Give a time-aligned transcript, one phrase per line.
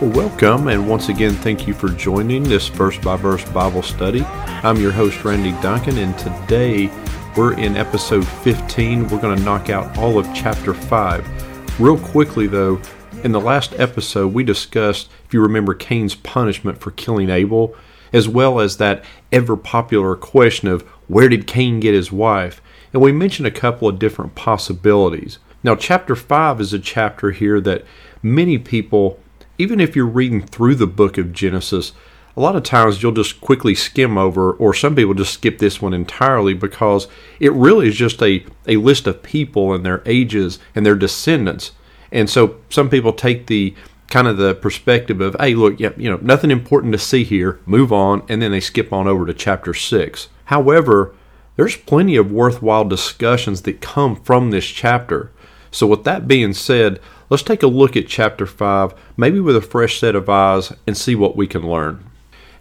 [0.00, 4.22] Well, welcome, and once again, thank you for joining this verse by verse Bible study.
[4.24, 6.90] I'm your host, Randy Duncan, and today
[7.36, 9.08] we're in episode 15.
[9.08, 11.78] We're going to knock out all of chapter 5.
[11.78, 12.80] Real quickly, though,
[13.24, 17.76] in the last episode, we discussed, if you remember, Cain's punishment for killing Abel,
[18.10, 22.62] as well as that ever popular question of where did Cain get his wife?
[22.94, 25.40] And we mentioned a couple of different possibilities.
[25.62, 27.84] Now, chapter 5 is a chapter here that
[28.22, 29.19] many people,
[29.60, 31.92] even if you're reading through the book of Genesis,
[32.34, 35.82] a lot of times you'll just quickly skim over, or some people just skip this
[35.82, 40.58] one entirely because it really is just a, a list of people and their ages
[40.74, 41.72] and their descendants.
[42.10, 43.74] And so some people take the
[44.08, 47.60] kind of the perspective of, hey, look, yeah, you know, nothing important to see here,
[47.66, 50.28] move on, and then they skip on over to chapter 6.
[50.46, 51.14] However,
[51.56, 55.30] there's plenty of worthwhile discussions that come from this chapter.
[55.70, 56.98] So, with that being said,
[57.30, 60.96] let's take a look at chapter 5, maybe with a fresh set of eyes, and
[60.96, 62.04] see what we can learn.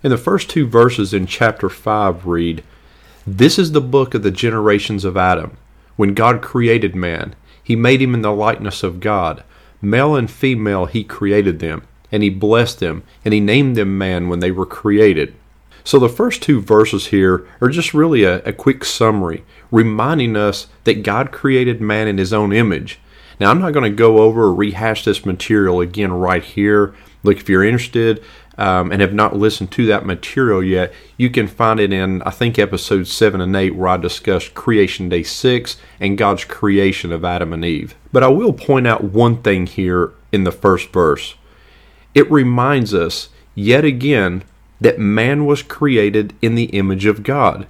[0.04, 2.64] In the first two verses in chapter 5 read,
[3.28, 5.58] This is the book of the generations of Adam.
[5.98, 9.44] When God created man, he made him in the likeness of God.
[9.82, 14.30] Male and female he created them, and he blessed them, and he named them man
[14.30, 15.34] when they were created.
[15.84, 20.68] So the first two verses here are just really a, a, quick summary, reminding us
[20.84, 23.00] that God created man in his own image.
[23.40, 26.94] Now, I'm not going to go over or rehash this material again right here.
[27.24, 28.24] Look, if you're interested
[28.58, 32.32] um, and have not listened to that material yet, you can find it in, I
[32.32, 37.24] think, episode 7 and 8, where I discussed creation day 6 and God's creation of
[37.24, 37.96] Adam and Eve.
[38.12, 41.36] But I will point out one thing here in the first verse.
[42.14, 44.44] It reminds us, yet again,
[44.82, 47.68] that man was created in the image of God.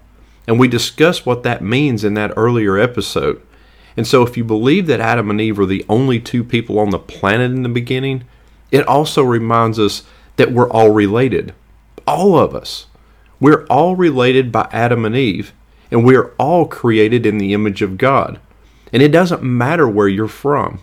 [0.47, 3.41] And we discussed what that means in that earlier episode.
[3.97, 6.89] And so, if you believe that Adam and Eve were the only two people on
[6.89, 8.23] the planet in the beginning,
[8.71, 10.03] it also reminds us
[10.35, 11.53] that we're all related.
[12.07, 12.87] All of us.
[13.39, 15.53] We're all related by Adam and Eve,
[15.91, 18.39] and we're all created in the image of God.
[18.91, 20.81] And it doesn't matter where you're from.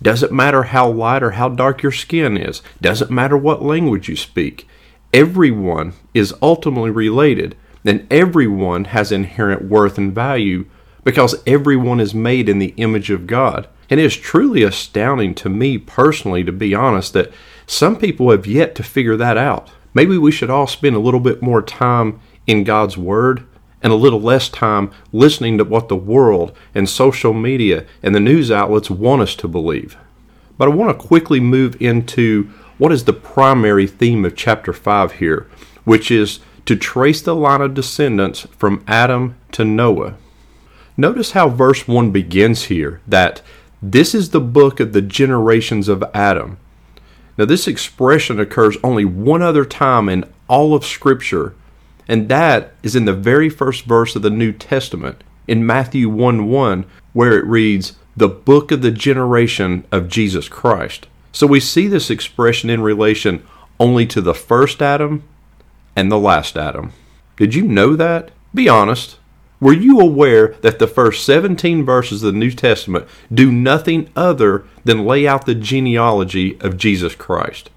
[0.00, 2.62] Doesn't matter how light or how dark your skin is.
[2.80, 4.66] Doesn't matter what language you speak
[5.12, 10.66] everyone is ultimately related, and everyone has inherent worth and value
[11.08, 13.66] because everyone is made in the image of God.
[13.88, 17.32] And it is truly astounding to me personally, to be honest, that
[17.66, 19.70] some people have yet to figure that out.
[19.94, 23.46] Maybe we should all spend a little bit more time in God's Word
[23.82, 28.20] and a little less time listening to what the world and social media and the
[28.20, 29.96] news outlets want us to believe.
[30.58, 35.12] But I want to quickly move into what is the primary theme of chapter 5
[35.12, 35.46] here,
[35.84, 40.18] which is to trace the line of descendants from Adam to Noah.
[41.00, 43.40] Notice how verse 1 begins here that
[43.80, 46.58] this is the book of the generations of Adam.
[47.38, 51.54] Now, this expression occurs only one other time in all of Scripture,
[52.08, 56.48] and that is in the very first verse of the New Testament, in Matthew 1
[56.48, 61.06] 1, where it reads, The book of the generation of Jesus Christ.
[61.30, 63.46] So we see this expression in relation
[63.78, 65.22] only to the first Adam
[65.94, 66.92] and the last Adam.
[67.36, 68.32] Did you know that?
[68.52, 69.18] Be honest.
[69.60, 74.64] Were you aware that the first 17 verses of the New Testament do nothing other
[74.84, 77.70] than lay out the genealogy of Jesus Christ?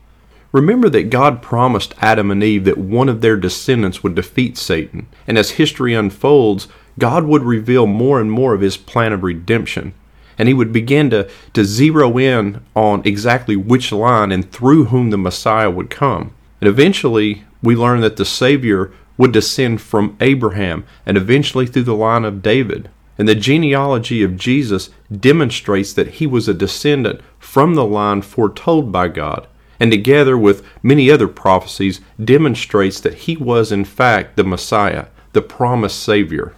[0.52, 5.08] Remember that God promised Adam and Eve that one of their descendants would defeat Satan,
[5.26, 6.68] and as history unfolds,
[7.00, 9.94] God would reveal more and more of his plan of redemption
[10.42, 15.12] and he would begin to, to zero in on exactly which line and through whom
[15.12, 16.34] the Messiah would come.
[16.60, 21.96] And eventually, we learn that the Savior would descend from Abraham and eventually through the
[21.96, 22.90] line of David.
[23.18, 28.92] And the genealogy of Jesus demonstrates that he was a descendant from the line foretold
[28.92, 29.48] by God,
[29.80, 35.42] and together with many other prophecies, demonstrates that he was in fact the Messiah, the
[35.42, 36.54] promised Savior.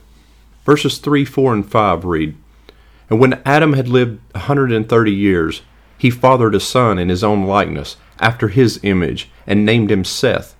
[0.65, 2.35] Verses 3, 4, and 5 read
[3.13, 5.61] and when Adam had lived a 130 years,
[5.99, 10.55] he fathered a son in his own likeness, after his image, and named him Seth.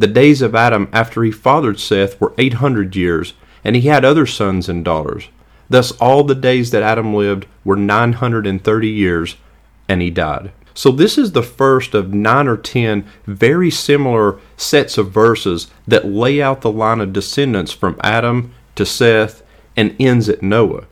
[0.00, 4.24] The days of Adam after he fathered Seth were 800 years, and he had other
[4.24, 5.28] sons and daughters.
[5.68, 9.36] Thus all the days that Adam lived were 930 years,
[9.90, 10.52] and he died.
[10.72, 16.06] So, this is the first of nine or ten very similar sets of verses that
[16.06, 19.42] lay out the line of descendants from Adam to Seth
[19.76, 20.86] and ends at Noah.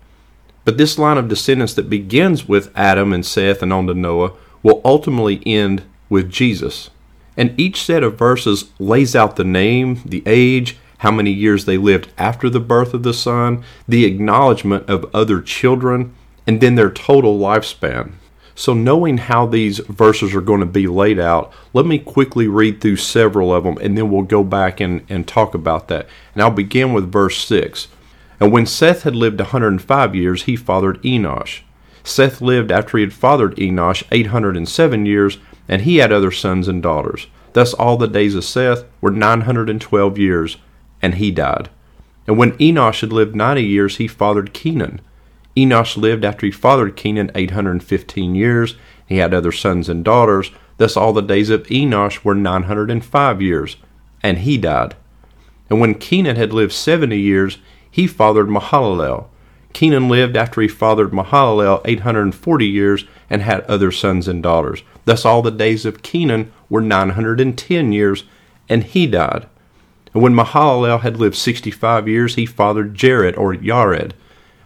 [0.67, 4.33] But this line of descendants that begins with Adam and Seth and on to Noah
[4.63, 6.91] will ultimately end with Jesus.
[7.38, 11.79] And each set of verses lays out the name, the age, how many years they
[11.79, 16.12] lived after the birth of the Son, the acknowledgement of other children,
[16.49, 18.14] and then their total lifespan.
[18.56, 22.81] So, knowing how these verses are going to be laid out, let me quickly read
[22.81, 26.08] through several of them and then we'll go back and, and talk about that.
[26.35, 27.87] And I'll begin with verse 6.
[28.40, 31.61] And when Seth had lived 105 years, he fathered Enosh.
[32.02, 35.38] Seth lived after he had fathered Enosh 807 years,
[35.69, 37.26] and he had other sons and daughters.
[37.53, 40.56] Thus all the days of Seth were 912 years,
[41.03, 41.69] and he died.
[42.26, 45.00] And when Enosh had lived 90 years, he fathered Kenan.
[45.56, 48.76] Enosh lived after he fathered Kenan 815 years.
[49.06, 50.50] He had other sons and daughters.
[50.76, 53.76] Thus all the days of Enosh were 905 years,
[54.23, 54.94] and he died.
[55.69, 57.59] And when Kenan had lived 70 years,
[57.91, 59.26] he fathered Mahalalel.
[59.79, 64.83] Kenan lived after he fathered Mahalalel 840 years and had other sons and daughters.
[65.05, 68.25] Thus all the days of Kenan were 910 years,
[68.69, 69.47] and he died.
[70.13, 74.15] And when Mahalalel had lived 65 years, he fathered Jared or Yared.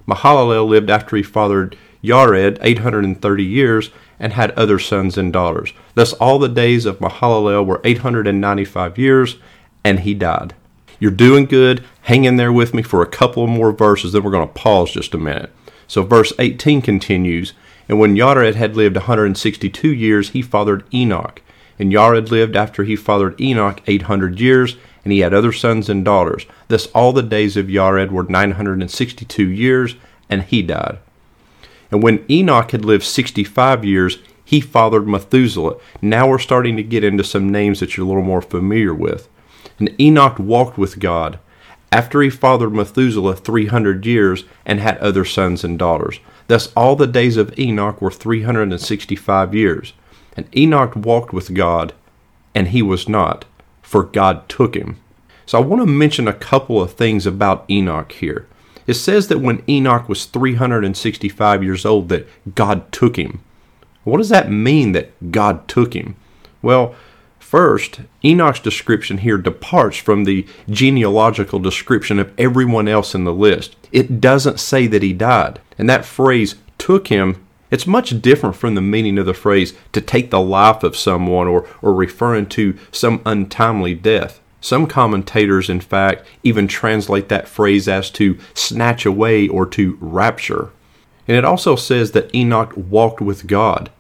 [0.09, 5.75] Mahalalel lived after he fathered Yared 830 years and had other sons and daughters.
[5.95, 9.37] Thus all the days of Mahalalel were 895 years,
[9.85, 10.55] and he died.
[11.03, 11.83] You're doing good.
[12.03, 14.93] Hang in there with me for a couple more verses, then we're going to pause
[14.93, 15.51] just a minute.
[15.89, 17.55] So, verse 18 continues
[17.89, 21.43] And when Yared had lived 162 years, he fathered Enoch.
[21.77, 26.05] And Yared lived after he fathered Enoch 800 years, and he had other sons and
[26.05, 26.47] daughters.
[26.69, 29.97] Thus all the days of Yared were 962 years,
[30.31, 31.01] and he died.
[31.91, 35.79] And when Enoch had lived 65 years, he fathered Methuselah.
[36.01, 39.29] Now we're starting to get into some names that you're a little more familiar with.
[39.79, 41.39] And Enoch walked with God
[41.91, 46.21] after he fathered Methuselah 300 years and had other sons and daughters.
[46.49, 49.93] Thus all the days of Enoch were 365 years.
[50.37, 51.93] And Enoch walked with God,
[52.55, 53.45] and he was not
[53.93, 54.97] for God took him.
[55.45, 58.47] So I want to mention a couple of things about Enoch here.
[58.87, 63.43] It says that when Enoch was 365 years old that God took him.
[64.05, 66.17] What does that mean that God took him?
[66.63, 66.95] Well,
[67.53, 73.77] first, Enoch's description here departs from the genealogical description of everyone else in the list.
[73.93, 75.61] It doesn't say that he died.
[75.77, 80.01] And that phrase took him it's much different from the meaning of the phrase to
[80.03, 84.41] take the life of someone or, or referring to some untimely death.
[84.61, 90.71] Some commentators, in fact, even translate that phrase as to snatch away or to rapture.
[91.27, 93.91] And it also says that Enoch walked with God.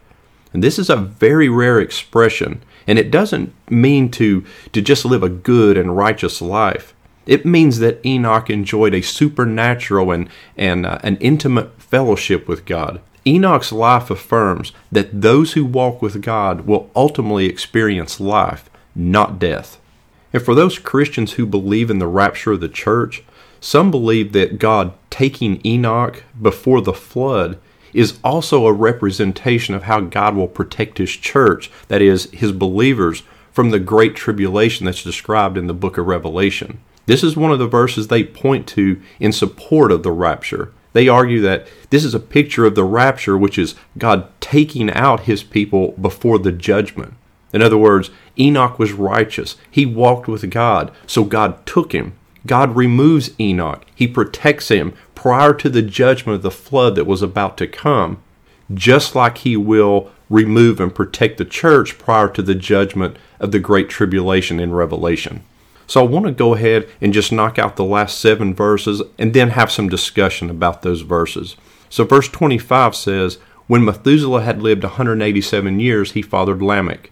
[0.52, 5.22] And this is a very rare expression, and it doesn't mean to, to just live
[5.22, 6.94] a good and righteous life.
[7.26, 13.00] It means that Enoch enjoyed a supernatural and, and uh, an intimate fellowship with God.
[13.24, 19.78] Enoch's life affirms that those who walk with God will ultimately experience life, not death.
[20.32, 23.22] And for those Christians who believe in the rapture of the church,
[23.60, 27.60] some believe that God taking Enoch before the flood
[27.92, 33.22] is also a representation of how God will protect his church, that is, his believers,
[33.52, 36.80] from the great tribulation that's described in the book of Revelation.
[37.06, 40.72] This is one of the verses they point to in support of the rapture.
[40.92, 45.20] They argue that this is a picture of the rapture, which is God taking out
[45.20, 47.14] his people before the judgment.
[47.52, 49.56] In other words, Enoch was righteous.
[49.70, 52.14] He walked with God, so God took him.
[52.46, 53.84] God removes Enoch.
[53.94, 58.20] He protects him prior to the judgment of the flood that was about to come,
[58.74, 63.60] just like he will remove and protect the church prior to the judgment of the
[63.60, 65.44] great tribulation in Revelation.
[65.86, 69.32] So I want to go ahead and just knock out the last seven verses and
[69.32, 71.54] then have some discussion about those verses.
[71.88, 73.38] So verse 25 says,
[73.68, 77.11] When Methuselah had lived 187 years, he fathered Lamech.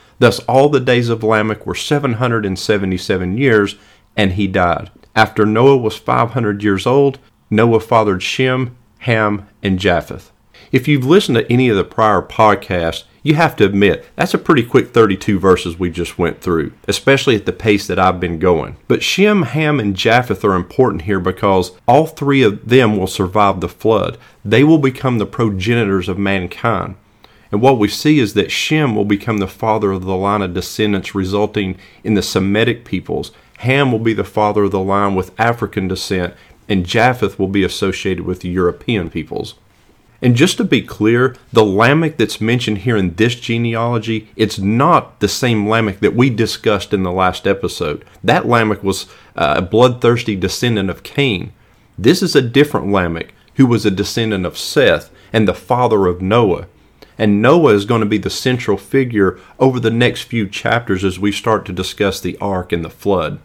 [0.21, 3.75] Thus all the days of Lamech were 777 years,
[4.15, 4.91] and he died.
[5.15, 7.17] After Noah was 500 years old,
[7.49, 10.31] Noah fathered Shem, Ham, and Japheth.
[10.71, 14.37] If you've listened to any of the prior podcasts, you have to admit that's a
[14.37, 18.37] pretty quick 32 verses we just went through, especially at the pace that I've been
[18.37, 18.77] going.
[18.87, 23.59] But Shem, Ham, and Japheth are important here because all three of them will survive
[23.59, 24.19] the flood.
[24.45, 26.93] They will become the progenitors of mankind.
[27.51, 30.53] And what we see is that Shem will become the father of the line of
[30.53, 33.31] descendants resulting in the Semitic peoples.
[33.59, 36.33] Ham will be the father of the line with African descent,
[36.69, 39.55] and Japheth will be associated with the European peoples.
[40.21, 45.19] And just to be clear, the Lamech that's mentioned here in this genealogy, it's not
[45.19, 48.05] the same Lamech that we discussed in the last episode.
[48.23, 51.51] That Lamech was uh, a bloodthirsty descendant of Cain.
[51.97, 56.21] This is a different Lamech who was a descendant of Seth and the father of
[56.21, 56.67] Noah.
[57.17, 61.19] And Noah is going to be the central figure over the next few chapters as
[61.19, 63.39] we start to discuss the ark and the flood.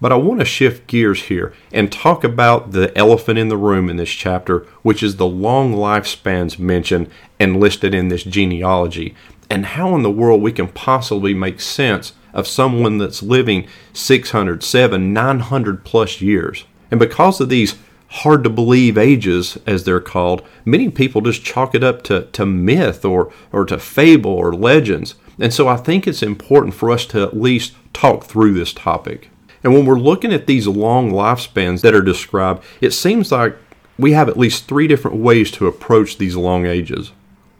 [0.00, 3.88] But I want to shift gears here and talk about the elephant in the room
[3.88, 7.08] in this chapter, which is the long lifespans mentioned
[7.40, 9.14] and listed in this genealogy,
[9.48, 14.62] and how in the world we can possibly make sense of someone that's living 600,
[14.62, 16.64] 700, 900 plus years.
[16.90, 17.76] And because of these
[18.18, 22.46] hard to believe ages, as they're called, many people just chalk it up to, to
[22.46, 25.16] myth or, or to fable or legends.
[25.40, 29.30] And so I think it's important for us to at least talk through this topic.
[29.64, 33.56] And when we're looking at these long lifespans that are described, it seems like
[33.98, 37.10] we have at least three different ways to approach these long ages.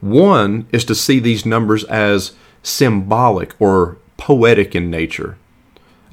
[0.01, 2.33] One is to see these numbers as
[2.63, 5.37] symbolic or poetic in nature.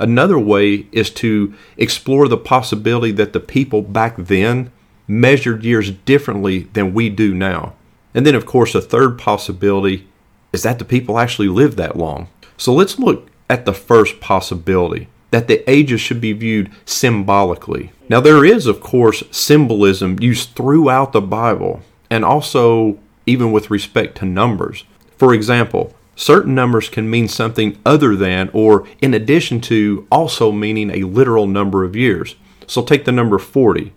[0.01, 4.72] Another way is to explore the possibility that the people back then
[5.08, 7.75] measured years differently than we do now.
[8.15, 10.08] And then, of course, a third possibility
[10.51, 12.29] is that the people actually lived that long.
[12.58, 17.91] So let's look at the first possibility that the ages should be viewed symbolically.
[18.10, 24.17] Now, there is, of course, symbolism used throughout the Bible and also even with respect
[24.17, 24.84] to numbers.
[25.15, 30.89] For example, certain numbers can mean something other than or in addition to also meaning
[30.91, 32.36] a literal number of years.
[32.68, 33.94] So take the number 40.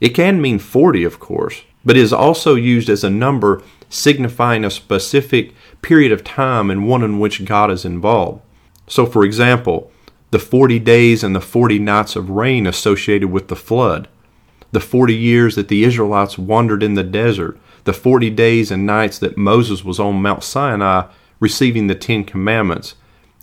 [0.00, 4.70] It can mean 40, of course, but is also used as a number signifying a
[4.70, 8.42] specific period of time and one in which God is involved.
[8.88, 9.90] So, for example,
[10.30, 14.08] the 40 days and the 40 nights of rain associated with the flood,
[14.72, 19.18] the 40 years that the Israelites wandered in the desert, the 40 days and nights
[19.20, 21.04] that Moses was on Mount Sinai
[21.40, 22.94] receiving the Ten Commandments,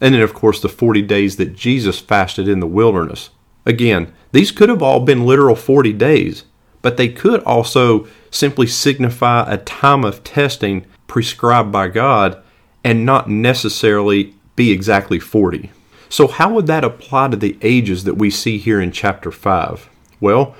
[0.01, 3.29] and then, of course, the 40 days that Jesus fasted in the wilderness.
[3.65, 6.43] Again, these could have all been literal 40 days,
[6.81, 12.41] but they could also simply signify a time of testing prescribed by God
[12.83, 15.71] and not necessarily be exactly 40.
[16.09, 19.89] So, how would that apply to the ages that we see here in chapter 5?
[20.19, 20.55] Well,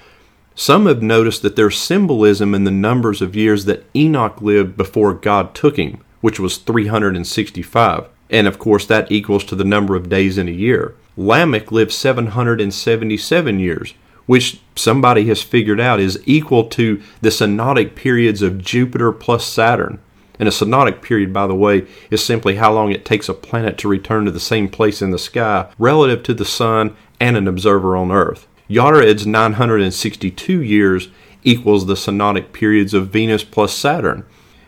[0.55, 5.13] some have noticed that there's symbolism in the numbers of years that Enoch lived before
[5.13, 8.07] God took him, which was 365.
[8.29, 10.95] And of course, that equals to the number of days in a year.
[11.17, 13.93] Lamech lived 777 years,
[14.25, 19.99] which somebody has figured out is equal to the synodic periods of Jupiter plus Saturn.
[20.39, 23.77] And a synodic period, by the way, is simply how long it takes a planet
[23.79, 27.49] to return to the same place in the sky relative to the sun and an
[27.49, 28.47] observer on Earth.
[28.69, 31.09] Yared's 962 years
[31.43, 34.25] equals the synodic periods of Venus plus Saturn.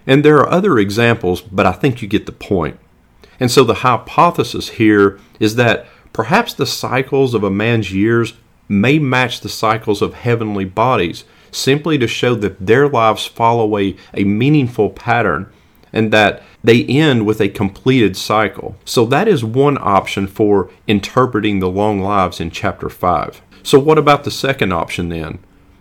[0.08, 2.80] And there are other examples, but I think you get the point.
[3.40, 8.34] And so the hypothesis here is that perhaps the cycles of a man's years
[8.68, 13.96] may match the cycles of heavenly bodies, simply to show that their lives follow a,
[14.14, 15.50] a meaningful pattern
[15.94, 18.76] and that they end with a completed cycle.
[18.84, 23.42] So that is one option for interpreting the long lives in chapter 5.
[23.64, 25.40] So what about the second option then?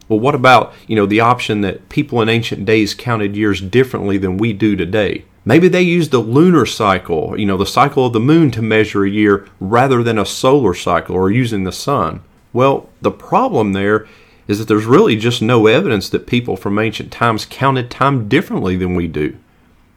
[0.09, 4.19] Well, what about, you know, the option that people in ancient days counted years differently
[4.19, 5.25] than we do today?
[5.47, 9.05] Maybe they used the lunar cycle, you know, the cycle of the moon to measure
[9.05, 12.23] a year rather than a solar cycle or using the sun.
[12.53, 14.07] Well, the problem there
[14.47, 18.77] is that there's really just no evidence that people from ancient times counted time differently
[18.77, 19.37] than we do.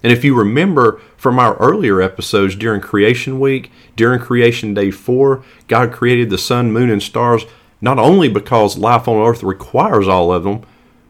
[0.03, 5.43] And if you remember from our earlier episodes during Creation Week, during Creation Day 4,
[5.67, 7.45] God created the sun, moon, and stars
[7.81, 10.61] not only because life on earth requires all of them,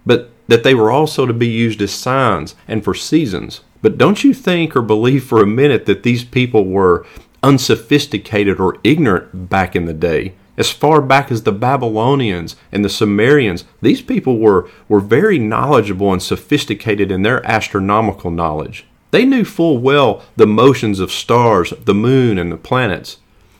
[0.05, 3.62] but that they were also to be used as signs and for seasons.
[3.81, 7.05] But don't you think or believe for a minute that these people were
[7.43, 10.33] unsophisticated or ignorant back in the day?
[10.57, 16.12] As far back as the Babylonians and the Sumerians, these people were, were very knowledgeable
[16.12, 18.86] and sophisticated in their astronomical knowledge.
[19.12, 23.17] They knew full well the motions of stars, the moon, and the planets.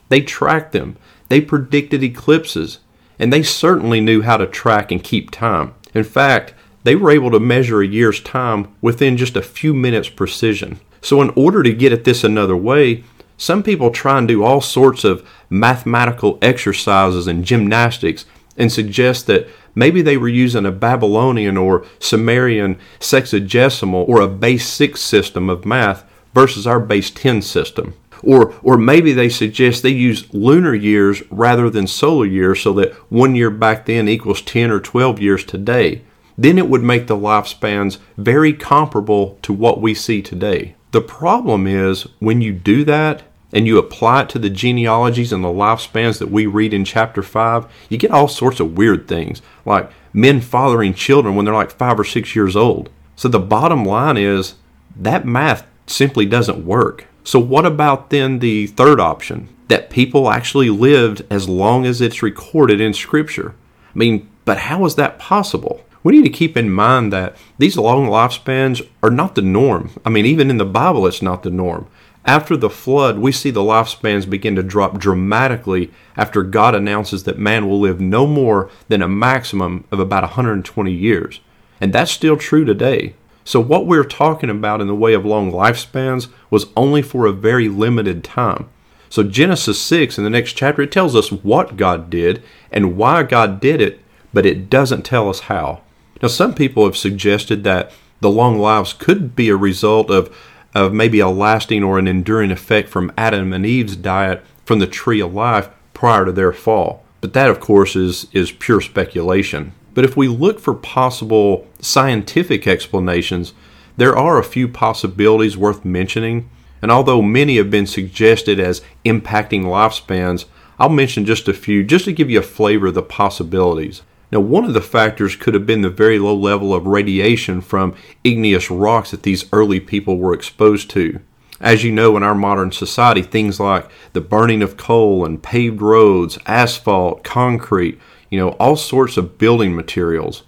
[0.10, 0.98] They tracked them.
[1.30, 2.80] They predicted eclipses
[3.20, 5.74] and they certainly knew how to track and keep time.
[5.94, 10.10] In fact, they were able to measure a year's time within just a few minutes
[10.10, 10.80] precision.
[11.02, 13.04] So, in order to get at this another way,
[13.38, 18.26] some people try and do all sorts of mathematical exercises and gymnastics
[18.58, 24.68] and suggest that maybe they were using a Babylonian or Sumerian sexagesimal or a base
[24.68, 27.94] 6 system of math versus our base 10 system.
[28.24, 32.94] Or, or maybe they suggest they use lunar years rather than solar years so that
[33.12, 36.02] one year back then equals 10 or 12 years today.
[36.38, 40.76] then it would make the lifespans very comparable to what we see today.
[40.92, 45.44] The problem is when you do that and you apply it to the genealogies and
[45.44, 49.42] the lifespans that we read in chapter 5, you get all sorts of weird things,
[49.66, 52.90] like men fathering children when they're like 5 or 6 years old.
[53.16, 54.56] So the bottom line is
[54.96, 57.08] that math simply doesn't work.
[57.28, 59.50] So, what about then the third option?
[59.68, 63.54] That people actually lived as long as it's recorded in Scripture.
[63.94, 65.84] I mean, but how is that possible?
[66.04, 69.92] We need to keep in mind that these long lifespans are not the norm.
[70.06, 71.88] I mean, even in the Bible, it's not the norm.
[72.24, 77.38] After the flood, we see the lifespans begin to drop dramatically after God announces that
[77.38, 81.42] man will live no more than a maximum of about 120 years.
[81.82, 83.16] And that's still true today.
[83.48, 87.32] So, what we're talking about in the way of long lifespans was only for a
[87.32, 88.68] very limited time.
[89.10, 93.24] So, Genesis 6 in the next chapter, it tells us what God did and why
[93.24, 94.02] God did it,
[94.34, 95.80] but it doesn't tell us how.
[96.22, 100.36] Now, some people have suggested that the long lives could be a result of,
[100.76, 104.88] of maybe a lasting or an enduring effect from Adam and Eve's diet from the
[104.88, 107.06] tree of life prior to their fall.
[107.22, 109.72] But that, of course, is, is pure speculation.
[109.98, 113.56] But if we look for possible scientific explanations,
[113.98, 116.52] there are a few possibilities worth mentioning.
[116.84, 120.46] And although many have been suggested as impacting lifespans,
[120.78, 124.04] I'll mention just a few just to give you a flavor of the possibilities.
[124.32, 127.96] Now, one of the factors could have been the very low level of radiation from
[128.24, 131.22] igneous rocks that these early people were exposed to.
[131.60, 135.82] As you know, in our modern society, things like the burning of coal and paved
[135.82, 140.44] roads, asphalt, concrete, you know, all sorts of building materials.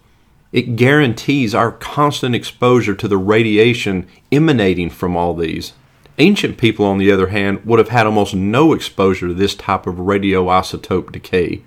[0.51, 5.73] It guarantees our constant exposure to the radiation emanating from all these.
[6.17, 9.87] Ancient people, on the other hand, would have had almost no exposure to this type
[9.87, 11.61] of radioisotope decay.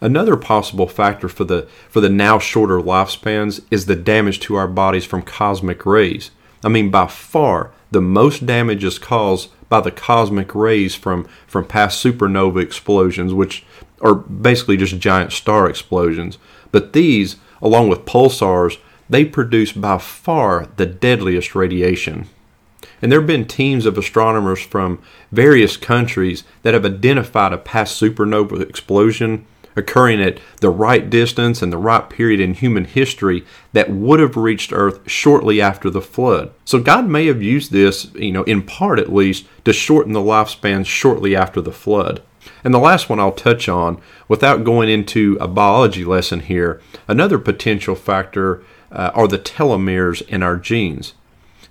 [0.00, 4.68] Another possible factor for the, for the now shorter lifespans is the damage to our
[4.68, 6.30] bodies from cosmic rays.
[6.62, 11.64] I mean, by far, the most damage is caused by the cosmic rays from, from
[11.64, 13.64] past supernova explosions, which
[14.00, 16.38] are basically just giant star explosions.
[16.72, 18.78] But these, along with pulsars,
[19.08, 22.28] they produce by far the deadliest radiation.
[23.00, 28.00] And there have been teams of astronomers from various countries that have identified a past
[28.00, 33.90] supernova explosion occurring at the right distance and the right period in human history that
[33.90, 36.50] would have reached Earth shortly after the flood.
[36.64, 40.20] So God may have used this, you know, in part at least, to shorten the
[40.20, 42.22] lifespan shortly after the flood.
[42.64, 47.38] And the last one I'll touch on, without going into a biology lesson here, another
[47.38, 51.14] potential factor uh, are the telomeres in our genes.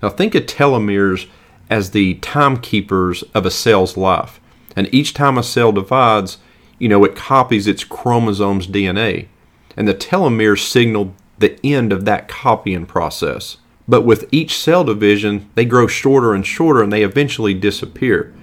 [0.02, 1.28] Now, think of telomeres
[1.70, 4.40] as the timekeepers of a cell's life.
[4.74, 6.38] And each time a cell divides,
[6.78, 9.28] you know, it copies its chromosome's DNA.
[9.76, 13.58] And the telomeres signal the end of that copying process.
[13.88, 18.34] But with each cell division, they grow shorter and shorter and they eventually disappear.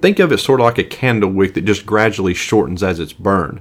[0.00, 3.12] Think of it sort of like a candle wick that just gradually shortens as it's
[3.12, 3.60] burned.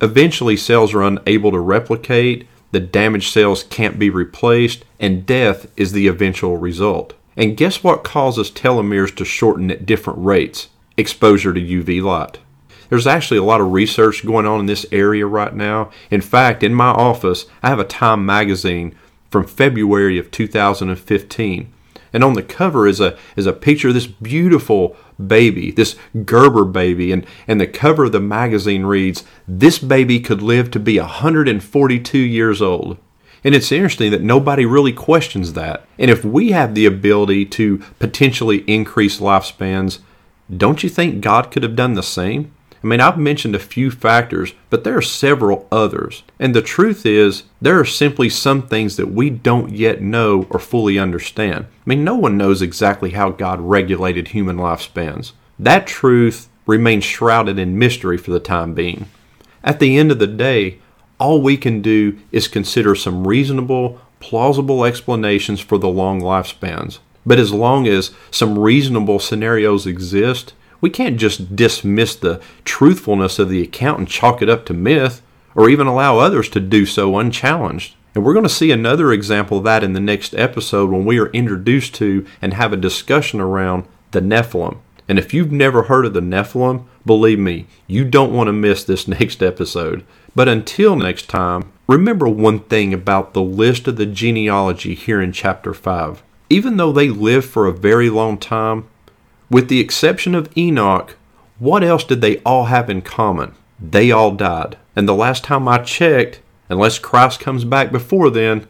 [0.00, 5.92] Eventually, cells are unable to replicate, the damaged cells can't be replaced, and death is
[5.92, 7.14] the eventual result.
[7.36, 10.68] And guess what causes telomeres to shorten at different rates?
[10.96, 12.38] Exposure to UV light.
[12.88, 15.90] There's actually a lot of research going on in this area right now.
[16.10, 18.94] In fact, in my office, I have a Time magazine
[19.30, 21.72] from February of 2015
[22.12, 26.64] and on the cover is a is a picture of this beautiful baby, this Gerber
[26.64, 30.98] baby, and and the cover of the magazine reads, "This baby could live to be
[30.98, 32.98] 142 years old."
[33.44, 35.84] And it's interesting that nobody really questions that.
[35.98, 39.98] And if we have the ability to potentially increase lifespans,
[40.54, 42.52] don't you think God could have done the same?
[42.82, 46.24] I mean, I've mentioned a few factors, but there are several others.
[46.40, 50.58] And the truth is, there are simply some things that we don't yet know or
[50.58, 51.66] fully understand.
[51.66, 55.32] I mean, no one knows exactly how God regulated human lifespans.
[55.58, 59.08] That truth remains shrouded in mystery for the time being.
[59.62, 60.78] At the end of the day,
[61.20, 66.98] all we can do is consider some reasonable, plausible explanations for the long lifespans.
[67.24, 73.48] But as long as some reasonable scenarios exist, we can't just dismiss the truthfulness of
[73.48, 75.22] the account and chalk it up to myth,
[75.54, 77.94] or even allow others to do so unchallenged.
[78.14, 81.18] And we're going to see another example of that in the next episode when we
[81.18, 84.78] are introduced to and have a discussion around the Nephilim.
[85.08, 88.84] And if you've never heard of the Nephilim, believe me, you don't want to miss
[88.84, 90.04] this next episode.
[90.34, 95.32] But until next time, remember one thing about the list of the genealogy here in
[95.32, 96.22] chapter 5.
[96.50, 98.88] Even though they lived for a very long time,
[99.52, 101.14] with the exception of Enoch,
[101.58, 103.54] what else did they all have in common?
[103.78, 104.78] They all died.
[104.96, 108.66] And the last time I checked, unless Christ comes back before then,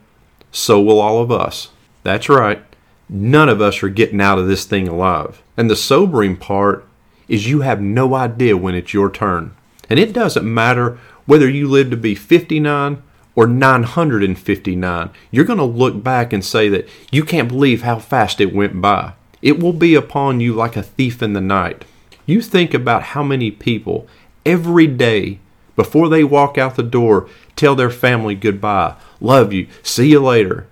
[0.51, 1.71] so will all of us.
[2.03, 2.65] That's right.
[3.09, 5.41] None of us are getting out of this thing alive.
[5.57, 6.85] And the sobering part
[7.29, 9.55] is you have no idea when it's your turn.
[9.89, 13.03] And it doesn't matter whether you live to be 59
[13.37, 15.11] or 959.
[15.31, 18.81] You're going to look back and say that you can't believe how fast it went
[18.81, 19.15] by.
[19.43, 21.85] It will be upon you like a thief in the night.
[22.25, 24.07] You think about how many people
[24.47, 25.41] every day
[25.75, 30.67] before they walk out the door tell their family goodbye, love you, see you later,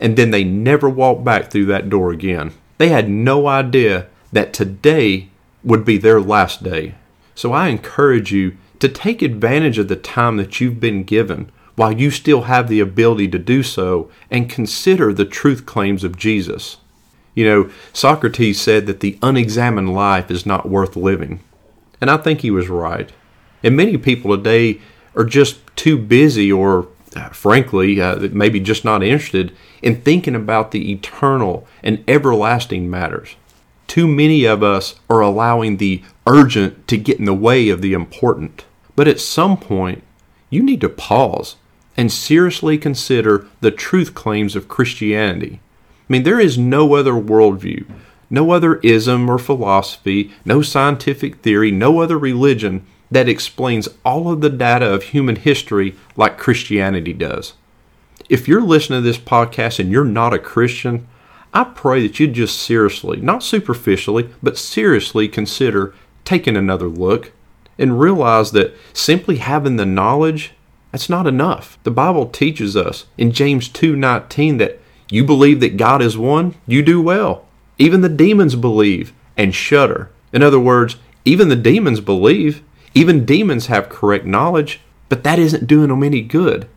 [0.00, 2.52] and then they never walk back through that door again.
[2.78, 5.28] They had no idea that today
[5.62, 6.94] would be their last day.
[7.34, 11.92] So I encourage you to take advantage of the time that you've been given while
[11.92, 16.78] you still have the ability to do so and consider the truth claims of Jesus.
[17.34, 21.40] You know, Socrates said that the unexamined life is not worth living.
[22.00, 23.10] And I think he was right.
[23.62, 24.80] And many people today
[25.14, 30.70] are just too busy or, uh, frankly, uh, maybe just not interested in thinking about
[30.70, 33.36] the eternal and everlasting matters.
[33.86, 37.92] Too many of us are allowing the urgent to get in the way of the
[37.92, 38.64] important.
[38.96, 40.02] But at some point,
[40.48, 41.56] you need to pause
[41.96, 45.60] and seriously consider the truth claims of Christianity.
[46.10, 47.88] I mean, there is no other worldview,
[48.28, 54.40] no other ism or philosophy, no scientific theory, no other religion that explains all of
[54.40, 57.52] the data of human history like Christianity does.
[58.28, 61.06] If you're listening to this podcast and you're not a Christian,
[61.54, 65.94] I pray that you just seriously, not superficially, but seriously consider
[66.24, 67.30] taking another look
[67.78, 70.54] and realize that simply having the knowledge
[70.90, 71.78] that's not enough.
[71.84, 74.79] The Bible teaches us in James 2:19 that
[75.10, 77.44] you believe that God is one, you do well.
[77.78, 80.10] Even the demons believe and shudder.
[80.32, 82.62] In other words, even the demons believe.
[82.94, 86.68] Even demons have correct knowledge, but that isn't doing them any good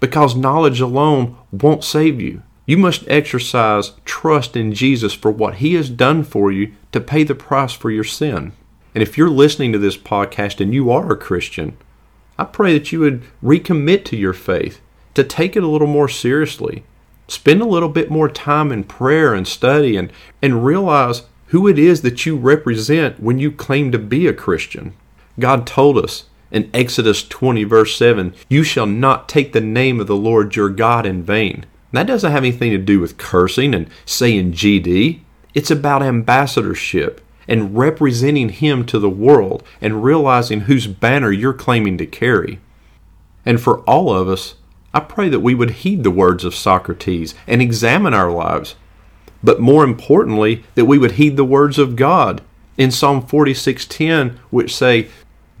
[0.00, 2.42] because knowledge alone won't save you.
[2.66, 7.22] You must exercise trust in Jesus for what He has done for you to pay
[7.22, 8.52] the price for your sin.
[8.94, 11.76] And if you're listening to this podcast and you are a Christian,
[12.38, 14.80] I pray that you would recommit to your faith,
[15.14, 16.84] to take it a little more seriously,
[17.28, 21.78] Spend a little bit more time in prayer and study and, and realize who it
[21.78, 24.94] is that you represent when you claim to be a Christian.
[25.38, 30.06] God told us in Exodus 20, verse 7, You shall not take the name of
[30.06, 31.66] the Lord your God in vain.
[31.92, 35.20] that doesn't have anything to do with cursing and saying GD.
[35.54, 41.98] It's about ambassadorship and representing Him to the world and realizing whose banner you're claiming
[41.98, 42.60] to carry.
[43.44, 44.54] And for all of us,
[44.96, 48.76] I pray that we would heed the words of Socrates and examine our lives.
[49.44, 52.40] But more importantly, that we would heed the words of God
[52.78, 55.08] in Psalm 46:10, which say,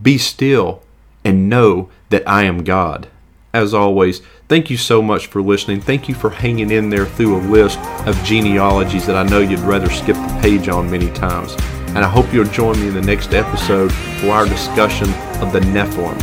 [0.00, 0.80] "Be still
[1.22, 3.08] and know that I am God."
[3.52, 5.82] As always, thank you so much for listening.
[5.82, 9.60] Thank you for hanging in there through a list of genealogies that I know you'd
[9.60, 11.54] rather skip the page on many times.
[11.88, 15.60] And I hope you'll join me in the next episode for our discussion of the
[15.60, 16.18] Nephilim.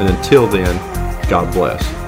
[0.00, 0.76] And until then,
[1.28, 2.05] God bless.